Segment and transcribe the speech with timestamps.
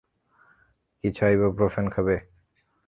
[1.03, 2.15] কিছু আইবোপ্রোফেন খাবে?